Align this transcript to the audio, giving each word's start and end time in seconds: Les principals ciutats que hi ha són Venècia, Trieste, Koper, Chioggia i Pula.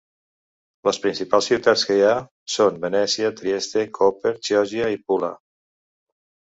Les 0.87 0.99
principals 1.03 1.49
ciutats 1.51 1.83
que 1.89 1.97
hi 1.99 2.01
ha 2.07 2.15
són 2.55 2.81
Venècia, 2.89 3.33
Trieste, 3.43 3.87
Koper, 4.01 4.37
Chioggia 4.49 4.93
i 4.99 5.03
Pula. 5.07 5.35